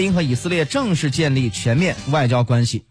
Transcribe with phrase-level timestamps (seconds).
[0.00, 2.90] 英和以色列正式建立全面外交关系。